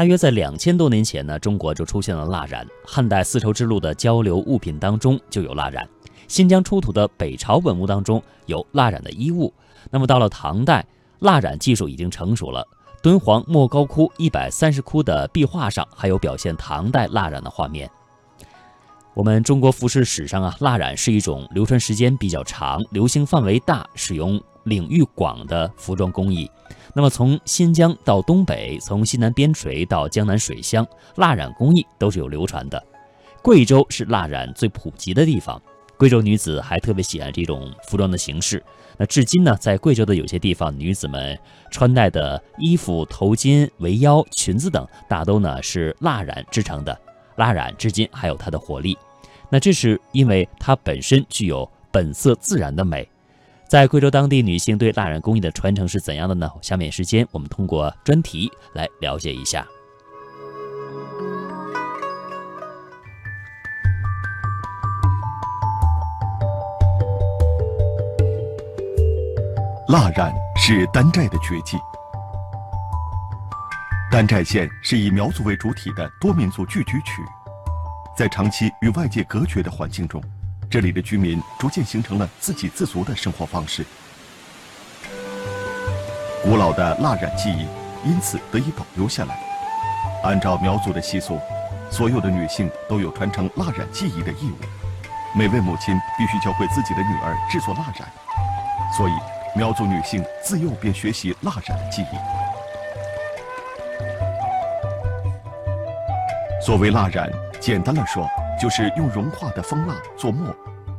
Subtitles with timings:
[0.00, 2.66] 大约在两千多年前呢，中国就出现了蜡染。
[2.86, 5.86] 汉代丝绸之路的交流物品当中就有蜡染，
[6.26, 9.52] 新疆出土的北朝文物当中有蜡染的衣物。
[9.90, 10.86] 那么到了唐代，
[11.18, 12.66] 蜡染技术已经成熟了。
[13.02, 17.90] 敦煌莫高窟一百三十窟的壁画上还有表现唐代蜡染的画面。
[19.20, 26.50] 我们中国服饰史上啊，蜡染是一种流传时间比较长、流行范围大、使用领域广的服装工艺。
[26.94, 32.82] 那么从新疆到东北，从西南边陲到江南水乡，蜡染工艺都是有流传的。
[33.42, 35.60] 贵州是蜡染最普及的地方。
[35.98, 38.64] 贵州女子还特别喜爱这种服装的形式。
[38.96, 41.38] 那至今呢，在贵州的有些地方，女子们
[41.70, 46.98] 穿戴的衣服、头巾、围腰、裙子等，大都呢是蜡染制成的。
[47.36, 48.96] 蜡染至今还有它的活力。
[49.50, 53.08] 那这是因为它本身具有本色自然的美。
[53.66, 56.50] 在贵州当地，女性对蜡染工艺的传承是怎样的呢？
[56.62, 59.66] 下面时间我们通过专题来了解一下。
[69.88, 71.76] 蜡染是丹寨的绝技。
[74.10, 77.22] 丹寨县是以苗族为主体的多民族聚居区，
[78.16, 80.22] 在长期与外界隔绝的环境中，
[80.68, 83.84] 这里的居民逐渐形成了自给自足的生活方式。
[86.42, 87.66] 古老的蜡染技艺
[88.04, 89.38] 因此得以保留下来。
[90.22, 91.40] 按照苗族的习俗，
[91.90, 94.58] 所有的女性都有传承蜡染技艺的义务，
[95.34, 98.08] 每位母亲必须教会自己的女儿制作蜡染，
[98.96, 99.12] 所以。
[99.52, 102.06] 苗族女性自幼便学习蜡染的技艺。
[106.64, 107.28] 所谓蜡染，
[107.60, 108.26] 简单来说，
[108.58, 110.56] 就是用融化的蜂蜡做墨，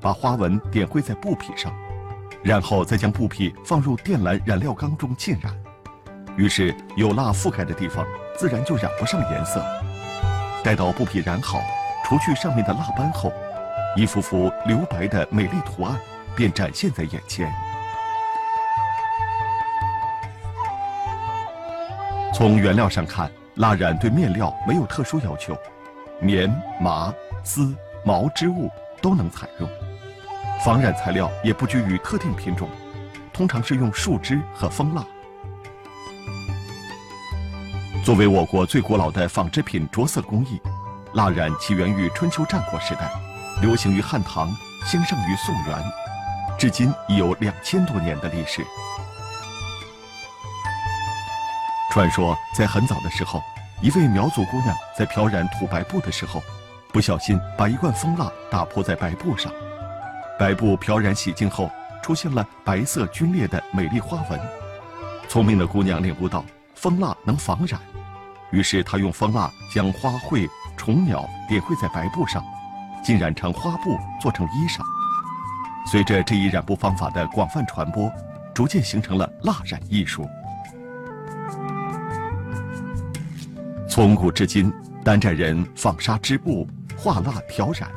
[0.00, 1.74] 把花纹点绘在布匹上，
[2.44, 5.52] 然后再将布匹放入靛蓝染料缸中浸染。
[6.36, 8.06] 于是有蜡覆盖的地方，
[8.38, 9.60] 自然就染不上颜色。
[10.62, 11.60] 待到布匹染好，
[12.04, 13.32] 除去上面的蜡斑后，
[13.96, 15.98] 一幅幅留白的美丽图案
[16.36, 17.52] 便展现在眼前。
[22.32, 25.56] 从原料上看，蜡染对面料没有特殊要求，
[26.20, 28.70] 棉、麻、丝、毛织物
[29.02, 29.68] 都能采用。
[30.64, 32.68] 仿染材料也不拘于特定品种，
[33.32, 35.04] 通常是用树脂和蜂蜡。
[38.04, 40.60] 作为我国最古老的纺织品着色工艺，
[41.14, 43.10] 蜡染起源于春秋战国时代，
[43.60, 44.48] 流行于汉唐，
[44.86, 45.82] 兴盛于宋元，
[46.58, 48.64] 至今已有两千多年的历史。
[51.90, 53.42] 传说在很早的时候，
[53.84, 56.42] 一位苗族姑娘在漂染土白布的时候，
[56.90, 59.52] 不小心把一罐蜂蜡打泼在白布上，
[60.38, 61.70] 白布漂染洗净后，
[62.02, 64.40] 出现了白色皲裂的美丽花纹。
[65.28, 66.42] 聪明的姑娘领悟到
[66.74, 67.78] 蜂蜡能防染，
[68.52, 72.42] 于是她用蜂蜡将花卉、虫鸟点绘在白布上，
[73.02, 74.80] 浸染成花布，做成衣裳。
[75.86, 78.10] 随着这一染布方法的广泛传播，
[78.54, 80.26] 逐渐形成了蜡染艺术。
[83.94, 84.72] 从古至今，
[85.04, 86.66] 丹寨人纺纱织布、
[86.96, 87.88] 画蜡调染，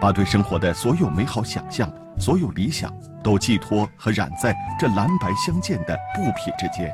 [0.00, 2.92] 把对生活的所有美好想象、所有理想，
[3.22, 6.92] 都寄托和染在这蓝白相间的布匹之间。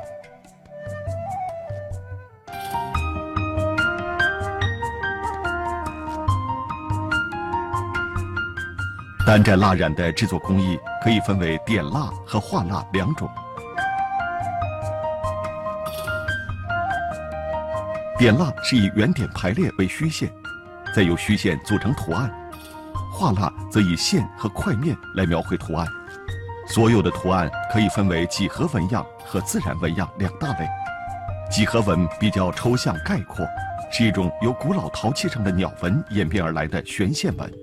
[9.25, 13.27] 丹寨蜡染的制作工艺可以分为点蜡和画蜡两种。
[18.23, 20.31] 点蜡是以圆点排列为虚线，
[20.95, 22.29] 再由虚线组成图案；
[23.11, 25.85] 画蜡则以线和块面来描绘图案。
[26.65, 30.65] 所有的图案可以分为几何纹样和自然纹样两大类。
[31.51, 33.45] 几何纹比较抽象概括，
[33.91, 37.53] 是一种由古老陶器上的鸟纹演变而来的悬线纹。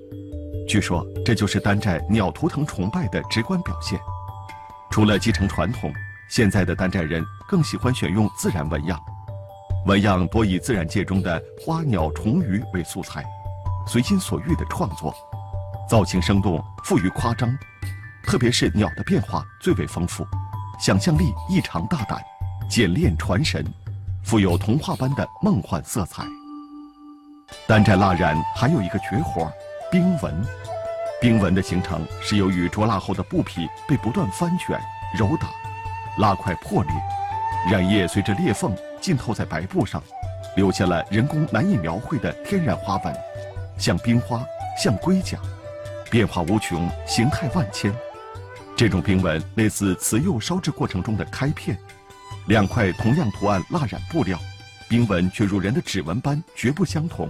[0.69, 3.99] 据说这就是丹寨鸟图腾崇拜的直观表现。
[4.91, 5.91] 除了继承传统，
[6.29, 9.01] 现在的丹寨人更喜欢选用自然纹样。
[9.85, 13.25] 纹样多以自然界中的花鸟虫鱼为素材，
[13.87, 15.13] 随心所欲的创作，
[15.89, 17.49] 造型生动，富于夸张，
[18.23, 20.23] 特别是鸟的变化最为丰富，
[20.79, 22.21] 想象力异常大胆，
[22.69, 23.65] 简练传神，
[24.23, 26.23] 富有童话般的梦幻色彩。
[27.67, 29.51] 丹寨蜡染还有一个绝活，
[29.91, 30.45] 冰纹。
[31.19, 34.79] 冰纹的形成是由于着蜡后的布匹被不断翻卷、
[35.17, 35.49] 揉打，
[36.17, 36.93] 蜡块破裂，
[37.69, 38.75] 染液随着裂缝。
[39.01, 40.01] 浸透在白布上，
[40.55, 43.13] 留下了人工难以描绘的天然花纹，
[43.77, 44.45] 像冰花，
[44.81, 45.37] 像龟甲，
[46.09, 47.93] 变化无穷，形态万千。
[48.77, 51.77] 这种冰纹类似瓷釉烧制过程中的开片，
[52.47, 54.39] 两块同样图案蜡染布料，
[54.87, 57.27] 冰纹却如人的指纹般绝不相同，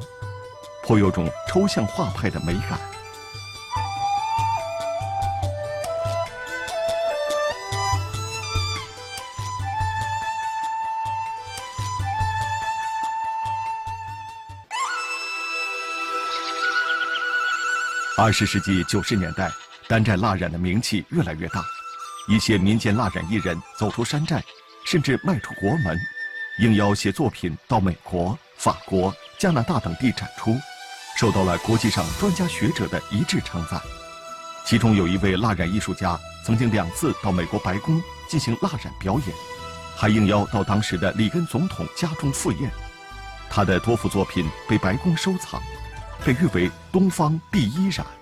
[0.83, 2.79] 颇有种抽象画派的美感。
[18.21, 19.49] 二十世纪九十年代，
[19.87, 21.65] 丹寨蜡染的名气越来越大，
[22.27, 24.43] 一些民间蜡染艺人走出山寨，
[24.85, 25.99] 甚至迈出国门，
[26.59, 30.55] 应邀携作品到美国、法国、加拿大等地展出，
[31.17, 33.81] 受到了国际上专家学者的一致称赞。
[34.67, 36.15] 其中有一位蜡染艺术家，
[36.45, 39.35] 曾经两次到美国白宫进行蜡染表演，
[39.97, 42.69] 还应邀到当时的里根总统家中赴宴。
[43.49, 45.59] 他的多幅作品被白宫收藏。
[46.25, 48.20] 被誉为东方第一染。